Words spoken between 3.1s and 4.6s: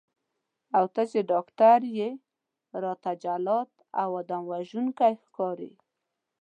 جلاد او آدم